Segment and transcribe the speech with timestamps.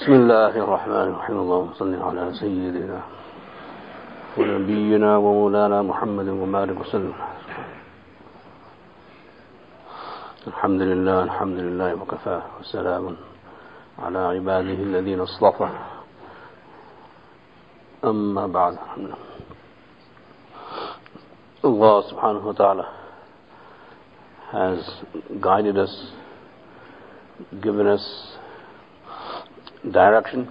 [0.00, 1.36] بسم الله الرحمن الرحيم.
[1.44, 3.00] اللهم صل على سيدنا
[4.38, 7.12] ونبينا ومولانا محمد وبارك وسلم.
[10.46, 13.16] الحمد لله الحمد لله وكفى وسلام
[14.00, 15.68] على عباده الذين اصطفى.
[18.04, 18.74] أما بعد.
[22.08, 22.86] subhanahu wa ta'ala
[24.48, 24.80] has
[25.44, 25.92] guided us,
[27.60, 28.39] given us
[29.88, 30.50] direction,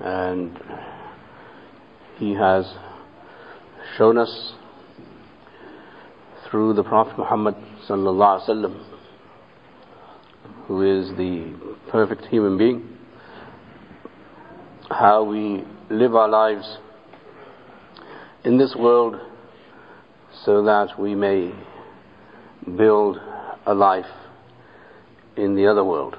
[0.00, 0.58] and
[2.18, 2.66] He has
[3.96, 4.52] shown us
[6.50, 7.54] through the Prophet Muhammad
[7.88, 8.84] sallallahu alaihi wasallam,
[10.66, 11.52] who is the
[11.90, 12.96] perfect human being,
[14.90, 16.78] how we live our lives
[18.44, 19.16] in this world
[20.44, 21.52] so that we may
[22.76, 23.18] build
[23.66, 24.04] a life
[25.36, 26.16] in the other world.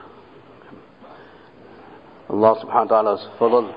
[2.35, 3.73] Allah subhanahu wa ta'ala's fadl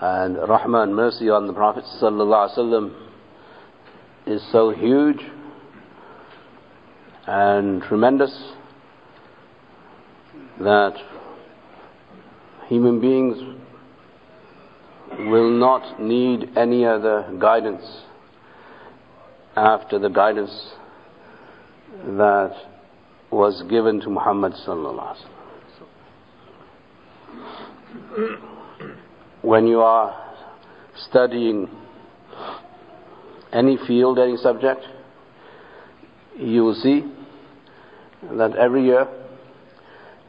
[0.00, 2.94] and rahmah and mercy on the Prophet sallallahu alaihi wasallam
[4.26, 5.18] is so huge
[7.26, 8.30] and tremendous
[10.60, 10.94] that
[12.68, 13.36] human beings
[15.18, 17.82] will not need any other guidance
[19.56, 20.52] after the guidance
[22.06, 22.52] that
[23.32, 25.39] was given to Muhammad sallallahu alaihi wasallam.
[29.42, 30.36] When you are
[31.08, 31.68] studying
[33.52, 34.82] any field, any subject,
[36.36, 37.04] you will see
[38.32, 39.08] that every year,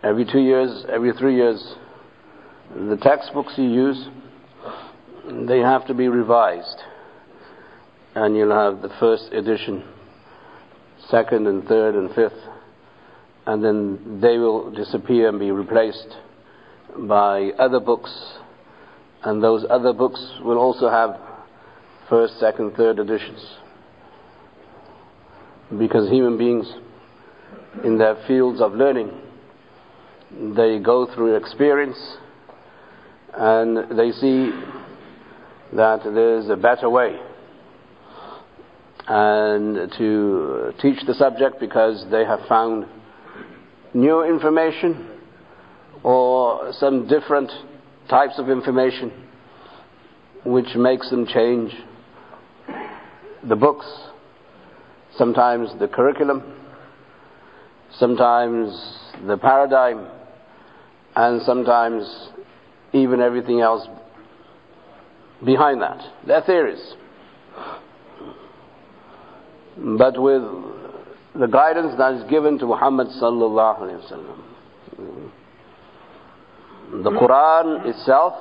[0.04, 1.76] every two years, every three years,
[2.74, 4.08] the textbooks you use,
[5.48, 6.82] they have to be revised.
[8.16, 9.84] And you'll have the first edition,
[11.10, 12.40] second and third and fifth,
[13.46, 16.16] and then they will disappear and be replaced
[16.98, 18.12] by other books,
[19.24, 21.18] and those other books will also have
[22.10, 23.40] first, second, third editions.
[25.78, 26.68] Because human beings,
[27.84, 29.12] in their fields of learning,
[30.56, 31.98] they go through experience
[33.34, 34.52] and they see
[35.74, 37.18] that there's a better way
[39.08, 42.86] and to teach the subject because they have found
[43.94, 45.11] new information
[46.04, 47.52] or some different
[48.10, 49.12] types of information
[50.46, 51.72] which makes them change
[53.48, 53.86] the books,
[55.18, 56.44] sometimes the curriculum,
[57.98, 58.72] sometimes
[59.28, 60.08] the paradigm,
[61.16, 62.30] and sometimes
[62.94, 63.88] even everything else
[65.46, 66.02] behind that.
[66.26, 66.94] Their theories.
[69.78, 70.42] But with
[71.40, 74.44] the guidance that is given to Muhammad sallallahu alaihi wasallam.
[76.92, 78.34] The Quran itself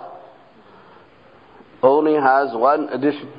[1.82, 3.30] only has one edition.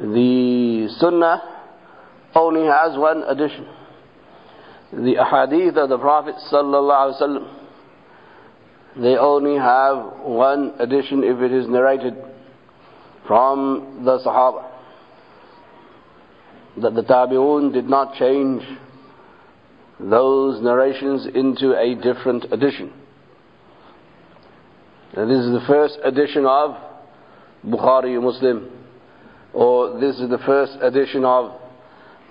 [0.00, 1.42] The Sunnah
[2.34, 3.66] only has one edition.
[4.92, 7.54] The Ahadith of the Prophet sallallahu alaihi wasallam
[8.96, 12.14] they only have one edition if it is narrated
[13.26, 14.70] from the Sahaba.
[16.80, 18.62] That the Tabi'un did not change
[20.00, 22.92] those narrations into a different edition.
[25.14, 26.76] And this is the first edition of
[27.64, 28.70] Bukhari Muslim,
[29.52, 31.52] or this is the first edition of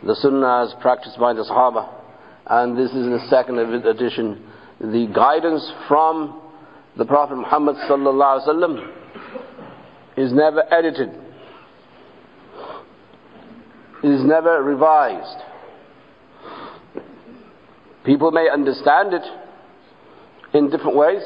[0.05, 1.89] the Sunnah as practiced by the Sahaba,
[2.45, 4.45] and this is the second edition.
[4.81, 6.41] The guidance from
[6.97, 8.91] the Prophet Muhammad sallallahu alaihi wasallam
[10.17, 11.09] is never edited,
[14.03, 15.41] is never revised.
[18.05, 19.23] People may understand it
[20.53, 21.21] in different ways,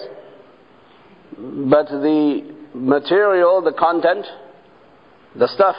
[1.37, 4.25] but the material, the content,
[5.35, 5.75] the stuff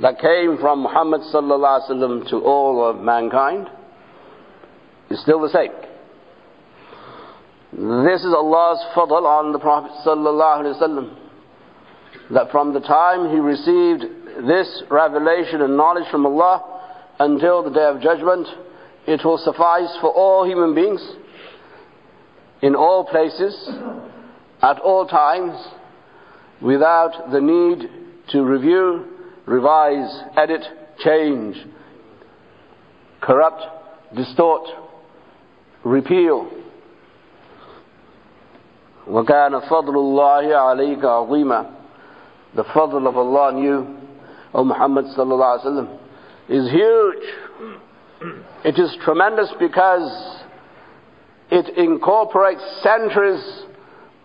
[0.00, 3.68] that came from Muhammad sallallahu alaihi wasallam to all of mankind
[5.10, 5.72] is still the same.
[7.72, 11.16] This is Allah's fadl on the Prophet sallallahu alaihi wasallam.
[12.30, 14.02] That from the time he received
[14.46, 16.82] this revelation and knowledge from Allah
[17.18, 18.46] until the day of judgment,
[19.07, 21.01] it will suffice for all human beings
[22.61, 23.53] in all places,
[24.61, 25.55] at all times,
[26.61, 27.89] without the need
[28.29, 29.05] to review,
[29.45, 30.61] revise, edit,
[31.03, 31.57] change,
[33.21, 33.61] corrupt,
[34.15, 34.67] distort,
[35.83, 36.49] repeal,
[39.07, 41.75] وَكَانَ فَضْلُ اللَّهِ عَلَيْكَ عَظِيمًا
[42.55, 43.97] The fadl of Allah on you,
[44.53, 45.99] O Muhammad sallallahu alaihi wasallam,
[46.47, 47.79] is huge.
[48.64, 50.38] It is tremendous because
[51.50, 53.62] it incorporates centuries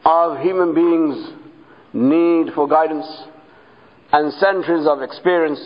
[0.04, 1.34] of human beings'
[1.94, 3.06] need for guidance
[4.12, 5.60] and centuries of experience,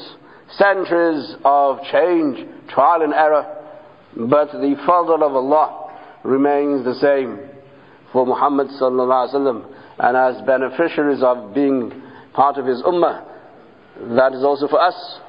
[0.58, 3.46] centuries of change, trial and error.
[4.16, 5.94] But the fadl of Allah
[6.24, 7.40] remains the same
[8.12, 8.68] for Muhammad
[10.00, 12.02] and as beneficiaries of being
[12.34, 13.24] part of his ummah.
[14.16, 15.20] That is also for us.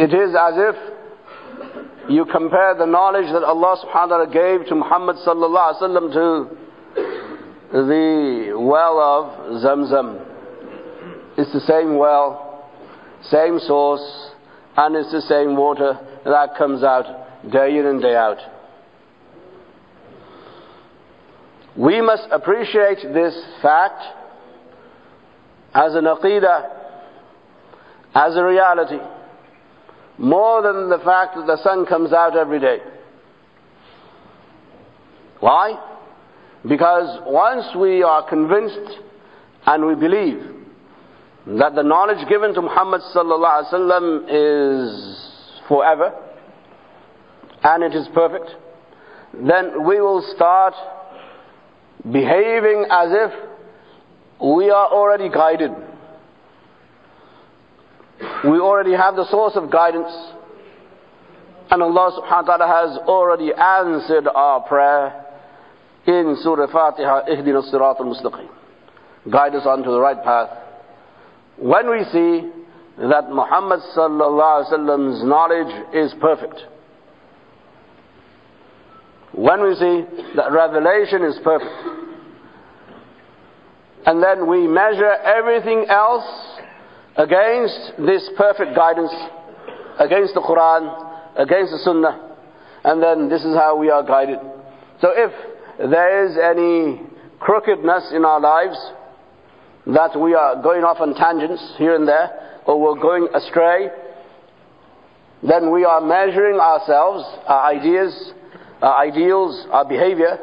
[0.00, 0.76] It is as if
[2.08, 6.12] you compare the knowledge that Allah subhanahu wa ta'ala gave to Muhammad sallallahu alaihi wasallam
[6.14, 10.24] to the well of Zamzam.
[11.36, 12.66] It's the same well,
[13.24, 14.00] same source,
[14.74, 17.04] and it's the same water that comes out
[17.52, 18.38] day in and day out.
[21.76, 24.02] We must appreciate this fact
[25.74, 26.70] as an aqidah,
[28.14, 28.98] as a reality,
[30.20, 32.78] more than the fact that the sun comes out every day.
[35.40, 35.72] Why?
[36.68, 38.98] Because once we are convinced
[39.66, 40.42] and we believe
[41.46, 43.00] that the knowledge given to Muhammad
[44.28, 45.30] is
[45.66, 46.12] forever
[47.62, 48.50] and it is perfect,
[49.32, 50.74] then we will start
[52.04, 53.32] behaving as if
[54.38, 55.70] we are already guided.
[58.44, 60.10] We already have the source of guidance.
[61.70, 65.26] And Allah subhanahu wa ta'ala has already answered our prayer
[66.06, 68.48] in Surah Fatiha, Ihdina Sirat al-Mustaqim.
[69.30, 70.48] Guide us onto the right path.
[71.58, 72.50] When we see
[72.98, 76.60] that Muhammad sallallahu alaihi wasallam's knowledge is perfect,
[79.32, 80.04] when we see
[80.36, 81.70] that revelation is perfect,
[84.06, 86.24] and then we measure everything else
[87.16, 89.12] against this perfect guidance,
[89.98, 90.88] against the Quran,
[91.36, 92.36] against the Sunnah,
[92.84, 94.38] and then this is how we are guided.
[95.00, 95.32] So if
[95.90, 97.00] there is any
[97.38, 98.76] crookedness in our lives,
[99.86, 103.88] that we are going off on tangents here and there, or we're going astray,
[105.42, 108.32] then we are measuring ourselves, our ideas,
[108.82, 110.38] our ideals, our behavior,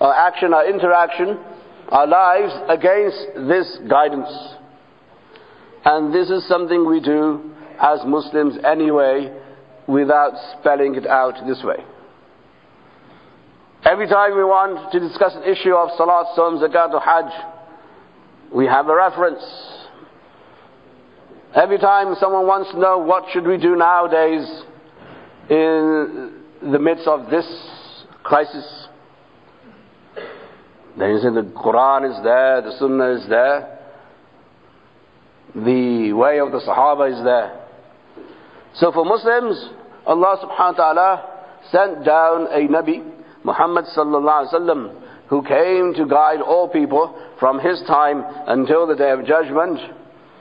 [0.00, 1.38] our action, our interaction,
[1.90, 4.30] our lives against this guidance.
[5.84, 9.32] And this is something we do as Muslims anyway
[9.88, 11.84] without spelling it out this way.
[13.84, 17.32] Every time we want to discuss an issue of Salat, Sawm, Zakat or Hajj,
[18.54, 19.42] we have a reference.
[21.54, 24.46] Every time someone wants to know what should we do nowadays
[25.50, 27.44] in the midst of this
[28.22, 28.64] crisis,
[30.96, 33.81] then you say the Quran is there, the Sunnah is there,
[35.54, 37.60] the way of the Sahaba is there.
[38.74, 39.70] So for Muslims,
[40.06, 41.32] Allah subhanahu wa ta'ala
[41.70, 43.04] sent down a Nabi,
[43.44, 48.96] Muhammad sallallahu alaihi wasallam, who came to guide all people from his time until the
[48.96, 49.78] day of judgment.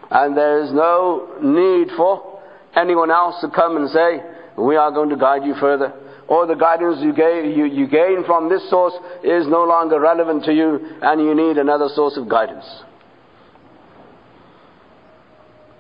[0.10, 2.40] And there is no need for
[2.76, 4.22] anyone else to come and say,
[4.58, 5.94] we are going to guide you further.
[6.28, 8.94] Or the guidance you, gain, you, you gain from this source
[9.24, 12.66] is no longer relevant to you and you need another source of guidance.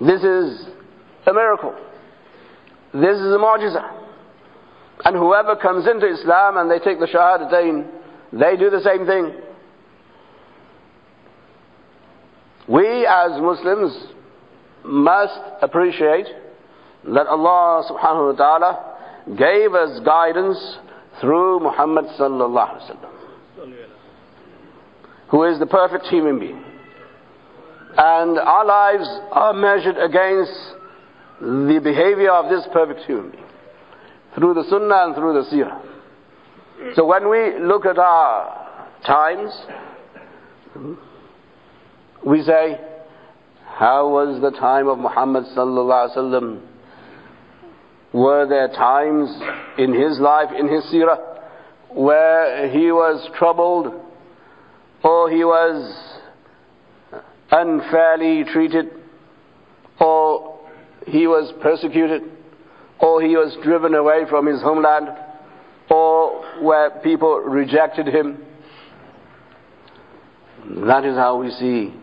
[0.01, 0.65] This is
[1.27, 1.75] a miracle.
[2.93, 3.99] This is a mu'jiza.
[5.05, 7.87] And whoever comes into Islam and they take the Shahadatain,
[8.33, 9.33] they do the same thing.
[12.67, 14.07] We as Muslims
[14.83, 16.27] must appreciate
[17.03, 20.77] that Allah subhanahu wa ta'ala gave us guidance
[21.19, 23.85] through Muhammad sallallahu alaihi wasallam,
[25.29, 26.63] who is the perfect human being.
[27.97, 30.53] And our lives are measured against
[31.41, 33.43] the behavior of this perfect human being
[34.35, 36.95] through the Sunnah and through the Seerah.
[36.95, 39.51] So when we look at our times,
[42.25, 42.79] we say,
[43.65, 46.61] how was the time of Muhammad sallallahu alaihi wasallam?
[48.13, 49.29] Were there times
[49.77, 51.17] in his life, in his seerah,
[51.89, 53.93] where he was troubled
[55.03, 56.20] or he was
[57.51, 58.85] unfairly treated
[59.99, 60.59] or
[61.07, 62.23] he was persecuted
[62.99, 65.07] or he was driven away from his homeland
[65.89, 68.45] or where people rejected him?
[70.85, 71.93] That is how we see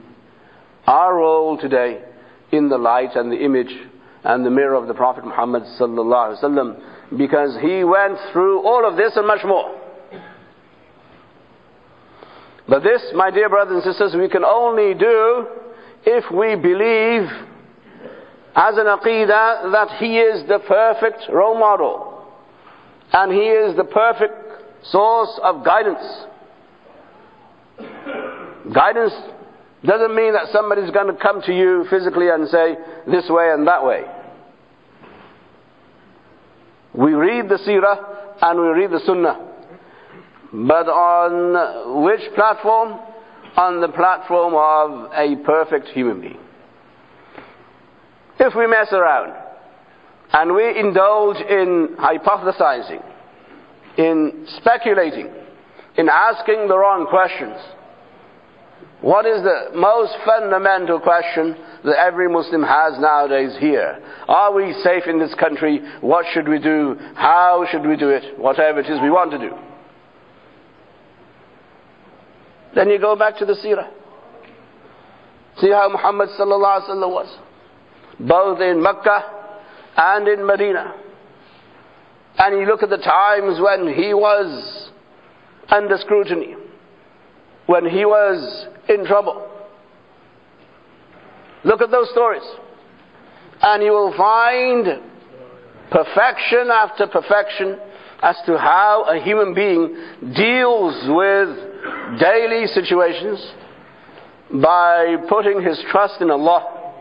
[0.87, 2.03] our role today
[2.51, 3.75] in the light and the image
[4.25, 8.89] and the mirror of the Prophet Muhammad sallallahu alaihi wasallam because he went through all
[8.89, 9.75] of this and much more.
[12.69, 15.47] But this, my dear brothers and sisters, we can only do
[16.05, 17.29] if we believe
[18.55, 22.19] as an aqidah that he is the perfect role model.
[23.13, 24.35] And He is the perfect
[24.85, 26.27] source of guidance.
[28.75, 29.15] Guidance
[29.85, 33.67] doesn't mean that somebody's going to come to you physically and say this way and
[33.67, 34.05] that way.
[36.93, 39.58] We read the seerah and we read the sunnah.
[40.53, 42.99] But on which platform?
[43.57, 46.39] On the platform of a perfect human being.
[48.39, 49.35] If we mess around
[50.33, 53.03] and we indulge in hypothesizing,
[53.97, 55.29] in speculating,
[55.97, 57.57] in asking the wrong questions,
[59.01, 64.03] what is the most fundamental question that every Muslim has nowadays here?
[64.29, 65.81] Are we safe in this country?
[66.01, 66.97] What should we do?
[67.15, 68.39] How should we do it?
[68.39, 69.51] Whatever it is we want to do.
[72.75, 73.89] Then you go back to the seerah.
[75.61, 77.39] See how Muhammad sallallahu alaihi wasallam was,
[78.21, 79.25] both in Mecca
[79.97, 80.95] and in Medina.
[82.39, 84.91] And you look at the times when he was
[85.69, 86.55] under scrutiny,
[87.67, 89.51] when he was in trouble.
[91.65, 92.45] Look at those stories.
[93.61, 95.03] And you will find
[95.91, 97.79] perfection after perfection
[98.23, 99.95] as to how a human being
[100.35, 103.39] deals with daily situations
[104.63, 106.95] by putting his trust in Allah,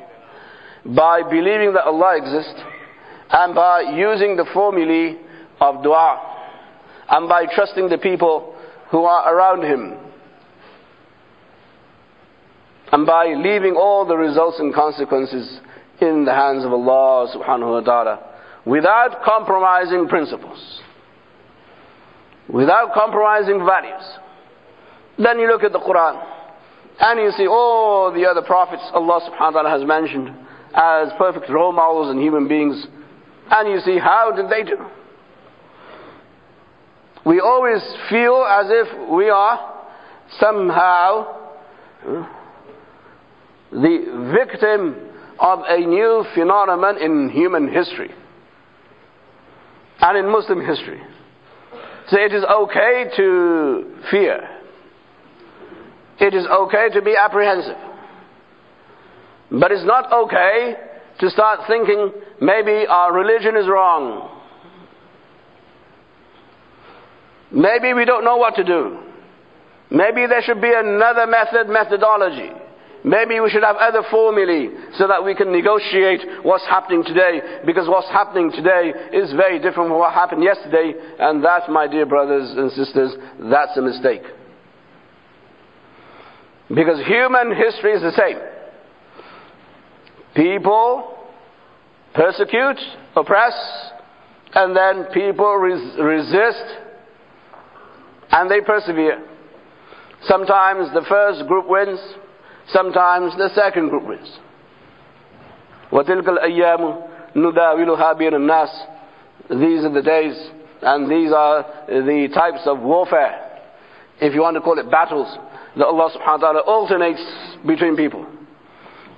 [0.86, 2.62] by believing that Allah exists,
[3.32, 5.18] and by using the formulae
[5.60, 6.22] of dua,
[7.10, 8.56] and by trusting the people
[8.92, 9.98] who are around him,
[12.92, 15.60] and by leaving all the results and consequences
[16.00, 18.20] in the hands of Allah subhanahu wa ta'ala,
[18.66, 20.82] without compromising principles
[22.50, 24.04] without compromising values.
[25.18, 26.24] Then you look at the Quran
[27.00, 30.30] and you see all the other prophets Allah subhanahu wa ta'ala has mentioned
[30.74, 32.86] as perfect role models and human beings
[33.50, 34.78] and you see how did they do.
[37.26, 39.84] We always feel as if we are
[40.40, 41.36] somehow
[43.72, 44.96] the victim
[45.40, 48.12] of a new phenomenon in human history
[50.00, 51.02] and in Muslim history.
[52.10, 54.50] So it is okay to fear.
[56.20, 57.78] It is okay to be apprehensive.
[59.52, 60.76] But it's not okay
[61.20, 64.30] to start thinking maybe our religion is wrong.
[67.52, 69.00] Maybe we don't know what to do.
[69.90, 72.52] Maybe there should be another method, methodology.
[73.08, 77.88] Maybe we should have other formulae so that we can negotiate what's happening today because
[77.88, 82.52] what's happening today is very different from what happened yesterday and that, my dear brothers
[82.52, 83.16] and sisters,
[83.50, 84.24] that's a mistake.
[86.68, 88.40] Because human history is the same.
[90.36, 91.18] People
[92.14, 92.80] persecute,
[93.16, 93.54] oppress,
[94.54, 96.66] and then people res- resist
[98.32, 99.24] and they persevere.
[100.24, 102.00] Sometimes the first group wins,
[102.69, 104.39] Sometimes the second group wins.
[105.91, 108.71] وَتِلْكَ الْأَيَّامُ نُدَاوِلُهَا بِينَ النَّاسِ
[109.51, 110.51] These are the days,
[110.83, 113.61] and these are the types of warfare,
[114.21, 115.29] if you want to call it battles,
[115.77, 117.23] that Allah subhanahu wa ta'ala alternates
[117.67, 118.27] between people.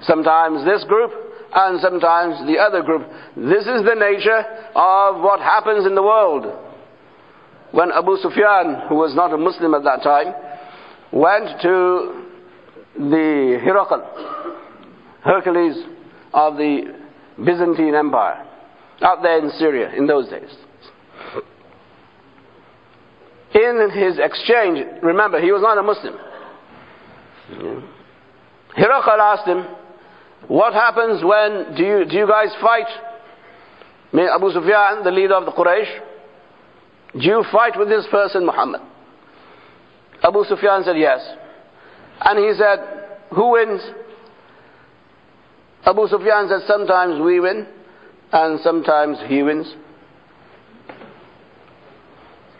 [0.02, 1.12] Sometimes this group,
[1.54, 3.06] and sometimes the other group.
[3.36, 4.42] This is the nature
[4.74, 6.46] of what happens in the world.
[7.70, 10.34] When Abu Sufyan, who was not a Muslim at that time,
[11.12, 12.24] went to
[12.95, 14.01] the Herakl,
[15.21, 15.77] Hercules
[16.33, 16.95] of the
[17.43, 18.45] Byzantine Empire,
[19.01, 20.49] out there in Syria in those days.
[23.53, 26.13] In his exchange, remember, he was not a Muslim.
[28.77, 29.65] Herakl asked him,
[30.47, 32.87] What happens when, do you, do you guys fight?
[34.13, 35.99] Abu Sufyan, the leader of the Quraysh,
[37.13, 38.81] do you fight with this person, Muhammad?
[40.21, 41.21] Abu Sufyan said, Yes.
[42.21, 42.79] And he said,
[43.35, 43.81] Who wins?
[45.85, 47.67] Abu Sufyan said, Sometimes we win,
[48.31, 49.73] and sometimes he wins.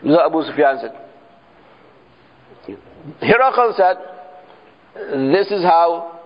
[0.04, 0.92] So Abu Sufyan said.
[3.22, 3.96] Herakl said,
[5.32, 6.20] This is how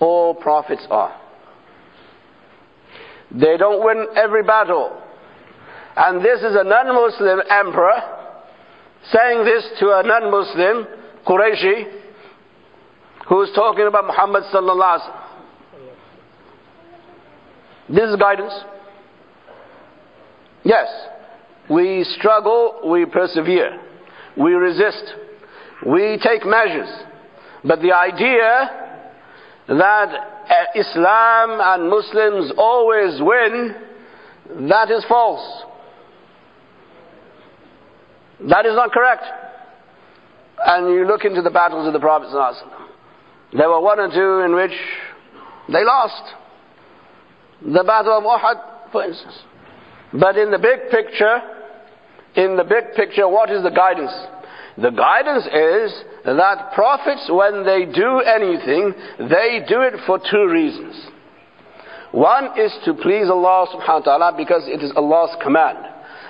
[0.00, 1.16] all prophets are.
[3.30, 5.00] They don't win every battle.
[5.96, 7.92] And this is a non Muslim emperor
[9.12, 10.86] saying this to a non Muslim
[11.26, 11.99] Qurayshi
[13.30, 15.26] who is talking about Muhammad sallallahu alaihi wasallam.
[17.88, 18.52] This is guidance.
[20.64, 20.88] Yes,
[21.70, 23.80] we struggle, we persevere,
[24.36, 25.14] we resist,
[25.86, 26.90] we take measures.
[27.64, 28.70] But the idea
[29.68, 33.76] that uh, Islam and Muslims always win,
[34.68, 35.62] that is false.
[38.48, 39.22] That is not correct.
[40.66, 42.30] And you look into the battles of the Prophet
[43.56, 44.76] there were one or two in which
[45.68, 46.34] they lost.
[47.62, 49.38] The Battle of Uhud, for instance.
[50.12, 51.40] But in the big picture,
[52.36, 54.12] in the big picture, what is the guidance?
[54.78, 60.94] The guidance is that prophets, when they do anything, they do it for two reasons.
[62.12, 65.78] One is to please Allah subhanahu wa ta'ala because it is Allah's command.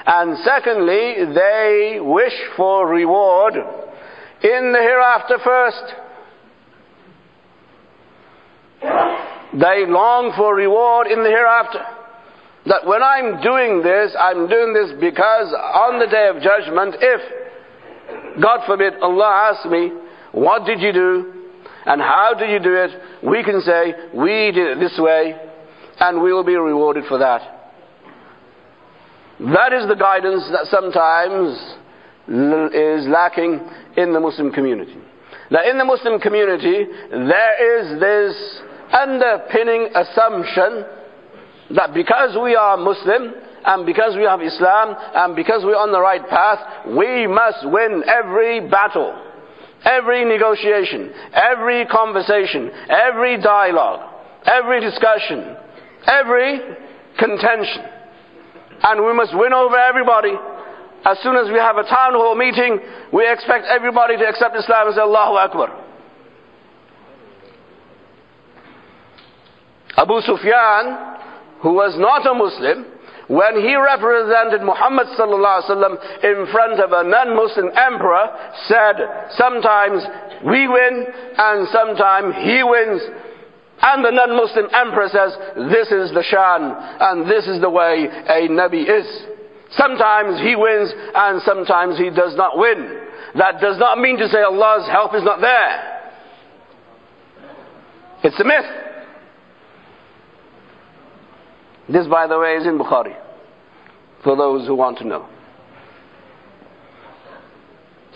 [0.07, 5.95] And secondly, they wish for reward in the hereafter first.
[8.83, 11.85] They long for reward in the hereafter.
[12.67, 18.41] That when I'm doing this, I'm doing this because on the day of judgment, if,
[18.41, 19.93] God forbid, Allah asks me,
[20.33, 21.33] what did you do?
[21.87, 22.91] And how did you do it?
[23.25, 25.35] We can say, we did it this way,
[25.99, 27.41] and we will be rewarded for that.
[29.41, 31.57] That is the guidance that sometimes
[32.29, 33.61] is lacking
[33.97, 34.97] in the Muslim community.
[35.51, 40.85] Now in the Muslim community, there is this underpinning assumption
[41.77, 46.01] that because we are Muslim, and because we have Islam, and because we're on the
[46.01, 49.13] right path, we must win every battle,
[49.85, 54.01] every negotiation, every conversation, every dialogue,
[54.47, 55.57] every discussion,
[56.07, 56.61] every
[57.19, 57.85] contention.
[58.83, 60.33] And we must win over everybody.
[61.05, 62.81] As soon as we have a town hall meeting,
[63.13, 65.90] we expect everybody to accept Islam and say Allahu Akbar.
[70.01, 70.97] Abu Sufyan,
[71.61, 72.87] who was not a Muslim,
[73.29, 78.27] when he represented Muhammad in front of a non-Muslim emperor,
[78.67, 78.97] said,
[79.37, 80.03] sometimes
[80.43, 83.03] we win and sometimes he wins.
[83.83, 85.37] And the non-Muslim emperor says,
[85.71, 89.07] this is the shan and this is the way a Nabi is.
[89.77, 93.05] Sometimes he wins and sometimes he does not win.
[93.37, 96.01] That does not mean to say Allah's help is not there.
[98.25, 98.90] It's a myth.
[101.93, 103.17] This, by the way, is in Bukhari,
[104.23, 105.27] for those who want to know.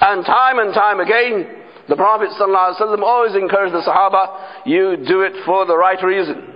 [0.00, 5.32] And time and time again, the Prophet ﷺ always encouraged the Sahaba, you do it
[5.44, 6.52] for the right reason.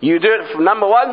[0.00, 1.08] You do it, for, number one,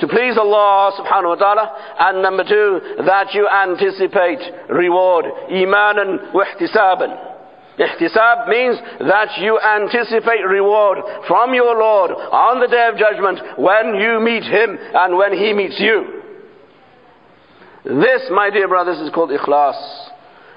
[0.00, 6.44] to please Allah subhanahu wa ta'ala, and number two, that you anticipate reward, imanan wa
[6.44, 7.35] ihtisaban.
[7.78, 14.00] Ihtisab means that you anticipate reward from your Lord on the day of judgment when
[14.00, 16.22] you meet Him and when He meets you.
[17.84, 19.76] This, my dear brothers, is called ikhlas.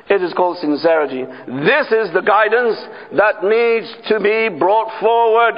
[0.10, 1.24] It is called sincerity.
[1.24, 2.78] This is the guidance
[3.14, 5.54] that needs to be brought forward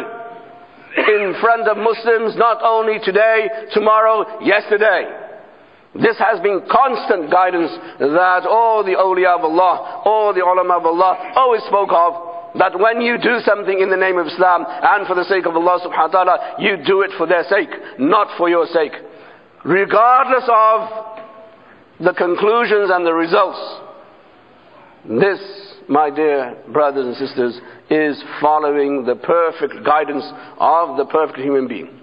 [0.98, 5.21] in front of Muslims not only today, tomorrow, yesterday.
[5.94, 10.86] This has been constant guidance that all the awliya of Allah, all the ulama of
[10.86, 12.32] Allah always spoke of.
[12.60, 15.56] That when you do something in the name of Islam and for the sake of
[15.56, 18.92] Allah subhanahu wa ta'ala, you do it for their sake, not for your sake.
[19.64, 21.12] Regardless of
[22.00, 23.60] the conclusions and the results.
[25.08, 25.40] This,
[25.88, 30.26] my dear brothers and sisters, is following the perfect guidance
[30.58, 32.01] of the perfect human being.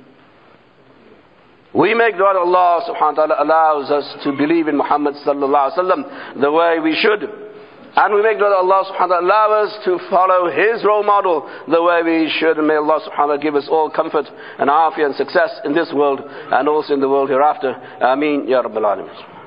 [1.75, 5.73] We make dua that Allah subhanahu wa ta'ala allows us to believe in Muhammad sallallahu
[5.73, 7.29] alaihi wasallam the way we should.
[7.95, 11.03] And we make dua that Allah subhanahu wa ta'ala allow us to follow His role
[11.03, 12.57] model the way we should.
[12.57, 14.25] And may Allah subhanahu wa ta'ala give us all comfort
[14.59, 17.77] and afiyah and success in this world and also in the world hereafter.
[18.01, 18.49] Ameen.
[18.49, 19.38] Ya Rabbil Alameen.